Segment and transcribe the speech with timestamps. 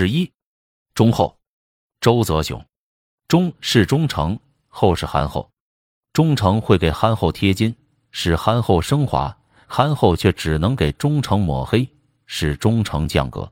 [0.00, 0.30] 十一，
[0.94, 1.36] 忠厚。
[2.00, 2.64] 周泽雄，
[3.26, 5.50] 忠是忠诚，厚是憨厚。
[6.12, 7.74] 忠诚会给憨厚贴金，
[8.12, 11.84] 使憨厚升华；憨厚却只能给忠诚抹黑，
[12.26, 13.50] 使忠诚降格。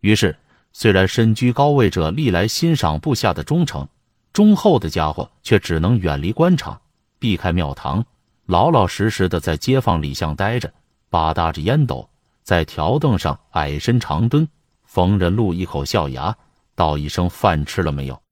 [0.00, 0.34] 于是，
[0.72, 3.86] 虽然身居高位者历来欣赏部下的忠诚，
[4.32, 6.80] 忠厚的家伙却只能远离官场，
[7.18, 8.02] 避开庙堂，
[8.46, 10.72] 老老实实的在街坊里巷待着，
[11.10, 12.08] 吧嗒着烟斗，
[12.42, 14.48] 在条凳上矮身长蹲。
[14.94, 16.32] 逢人露一口笑牙，
[16.76, 18.22] 道一声饭吃了没有？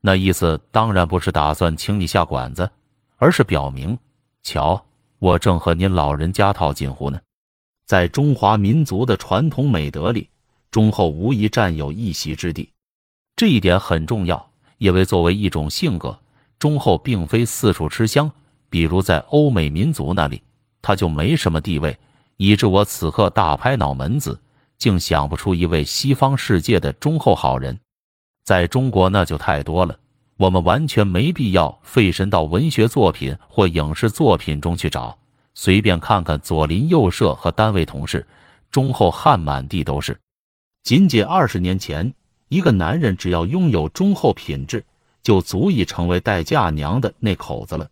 [0.00, 2.68] 那意思当然不是打算请你下馆子，
[3.16, 3.96] 而是表明，
[4.42, 4.84] 瞧，
[5.20, 7.20] 我正和您老人家套近乎呢。
[7.86, 10.28] 在中华民族的传统美德里，
[10.72, 12.68] 忠厚无疑占有一席之地。
[13.36, 16.18] 这一点很重要，因为作为一种性格，
[16.58, 18.28] 忠厚并非四处吃香。
[18.68, 20.42] 比如在欧美民族那里，
[20.82, 21.96] 他就没什么地位，
[22.36, 24.36] 以致我此刻大拍脑门子。
[24.80, 27.78] 竟想不出一位西方世界的忠厚好人，
[28.42, 29.96] 在中国那就太多了。
[30.38, 35.18] 我们完全没必要费神到文学作品或影视作品中去找，
[35.52, 38.26] 随便看看左邻右舍和单位同事，
[38.70, 40.18] 忠厚汉满地都是。
[40.82, 42.14] 仅仅二十年前，
[42.48, 44.82] 一个男人只要拥有忠厚品质，
[45.22, 47.86] 就足以成为待嫁娘的那口子了。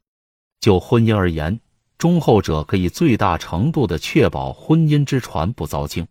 [0.59, 1.61] 就婚姻而言，
[1.99, 6.07] 忠厚者可以最大程度的确保婚姻之船不遭倾。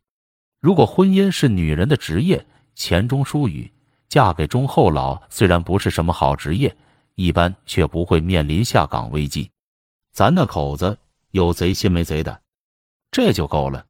[0.60, 3.72] 如果婚姻是女人的职业，钱钟书语，
[4.10, 6.76] 嫁给忠厚老虽然不是什么好职业，
[7.16, 9.50] 一般却不会面临下岗危机。
[10.12, 10.98] 咱那口子
[11.30, 12.42] 有贼心没贼胆，
[13.12, 13.86] 这就够了。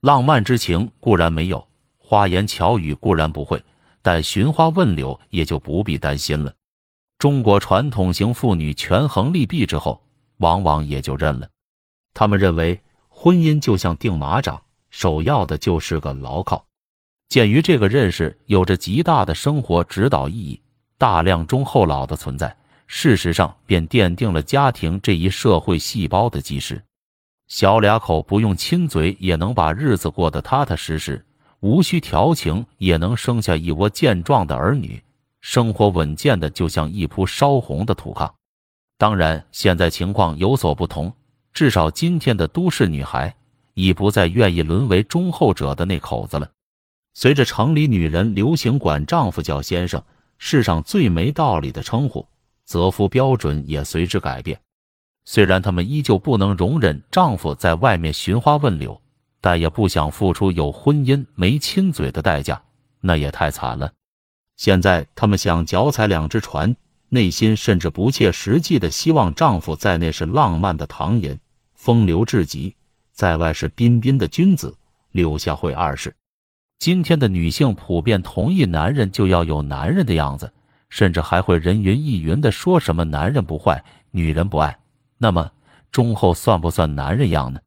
[0.00, 1.64] 浪漫之情固然没有，
[1.96, 3.62] 花言巧语固然不会，
[4.02, 6.52] 但寻花问柳也就不必担心了。
[7.18, 10.02] 中国传统型妇女权衡利弊之后，
[10.38, 11.48] 往往也就认了。
[12.14, 14.60] 他们认为婚姻就像钉马掌。
[14.90, 16.64] 首要的就是个牢靠。
[17.28, 20.60] 鉴于这个认识有着极大的生活指导意义，
[20.98, 22.54] 大量忠厚老的存在，
[22.86, 26.82] 事实上便奠定了家庭这一社会细胞的基石。
[27.46, 31.24] 小俩口不用亲嘴也能把日子过得踏踏实实，
[31.60, 35.02] 无需调情也能生下一窝健壮的儿女，
[35.40, 38.30] 生活稳健的就像一铺烧红的土炕。
[38.98, 41.12] 当然，现在情况有所不同，
[41.52, 43.34] 至少今天的都市女孩。
[43.74, 46.50] 已不再愿意沦为忠厚者的那口子了。
[47.14, 50.02] 随着城里女人流行管丈夫叫先生，
[50.38, 52.26] 世上最没道理的称呼
[52.64, 54.60] “择夫标准”也随之改变。
[55.24, 59.00] 虽然他们依旧不能容忍丈夫在外面寻花问柳，
[59.40, 62.62] 但也不想付出有婚姻没亲嘴的代价，
[63.00, 63.92] 那也太惨了。
[64.56, 66.74] 现在他们想脚踩两只船，
[67.08, 71.38] 内心甚至不切实际的希望丈夫在那是浪漫的唐寅，
[71.74, 72.76] 风流至极。
[73.12, 74.76] 在外是彬彬的君子，
[75.10, 76.14] 柳下惠二世。
[76.78, 80.52] 今天的女性普遍同意男人就要有男人的样子，
[80.88, 84.78] 甚至还会人云亦云的说什么男人不坏，女人不爱。
[85.18, 85.52] 那么
[85.92, 87.60] 忠厚算不算男人样呢？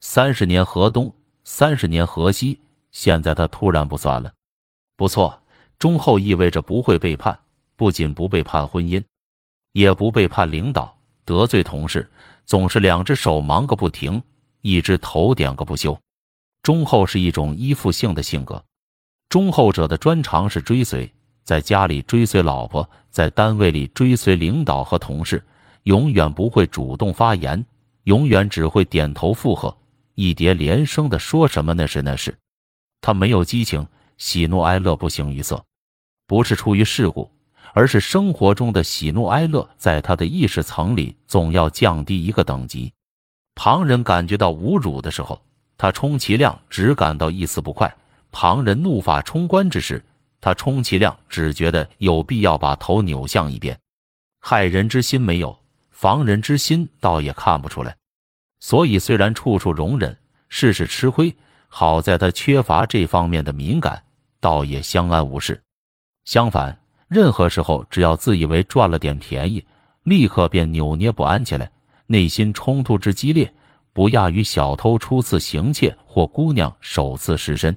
[0.00, 1.12] 三十年河东，
[1.42, 2.60] 三十年河西，
[2.92, 4.32] 现在他突然不算了。
[4.96, 5.42] 不错，
[5.78, 7.36] 忠厚意味着不会背叛，
[7.74, 9.02] 不仅不背叛婚姻，
[9.72, 12.08] 也不背叛领导，得罪同事，
[12.44, 14.22] 总是两只手忙个不停。
[14.66, 16.00] 一只头点个不休，
[16.62, 18.64] 忠厚是一种依附性的性格。
[19.28, 25.44] 忠厚者的专长是追随，在家里追随老婆，在单位里追随领导和同事，
[25.82, 27.62] 永远不会主动发言，
[28.04, 29.76] 永远只会点头附和，
[30.14, 32.34] 一叠连声的说什么那是那是。
[33.02, 33.86] 他没有激情，
[34.16, 35.62] 喜怒哀乐不形于色，
[36.26, 37.30] 不是出于事故，
[37.74, 42.90] 而是生活中的喜怒哀乐在他的意识层里总要降低一个等级。
[43.54, 45.40] 旁人感觉到侮辱的时候，
[45.76, 47.88] 他充其量只感到一丝不快；
[48.32, 50.04] 旁人怒发冲冠之时，
[50.40, 53.78] 他充其量只觉得有必要把头扭向一边。
[54.40, 55.56] 害人之心没有，
[55.90, 57.96] 防人之心倒也看不出来。
[58.60, 60.16] 所以虽然处处容忍，
[60.48, 61.34] 事事吃亏，
[61.68, 64.02] 好在他缺乏这方面的敏感，
[64.40, 65.62] 倒也相安无事。
[66.24, 66.78] 相反，
[67.08, 69.64] 任何时候只要自以为赚了点便宜，
[70.02, 71.70] 立刻便扭捏不安起来。
[72.14, 73.52] 内心冲突之激烈，
[73.92, 77.76] 不亚于小偷初次行窃或姑娘首次失身。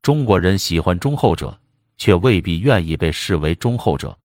[0.00, 1.58] 中国人喜欢忠厚者，
[1.98, 4.16] 却未必愿意被视为忠厚者。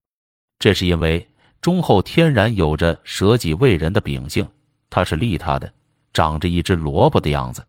[0.60, 1.28] 这是因为
[1.60, 4.46] 忠厚天然有着舍己为人的秉性，
[4.88, 5.72] 他是利他的，
[6.12, 7.66] 长着一只萝卜的样子。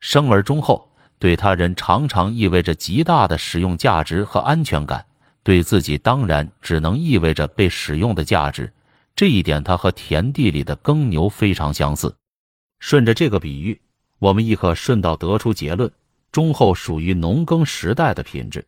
[0.00, 5.04] 生而忠厚，对他人常常意味着极大的使用价值和安全感，
[5.42, 8.72] 对自己当然只能意味着被使用的价值。
[9.20, 12.16] 这一点，它和田地里的耕牛非常相似。
[12.78, 13.78] 顺着这个比喻，
[14.18, 15.92] 我们亦可顺道得出结论：
[16.32, 18.66] 忠厚属于农耕时代的品质。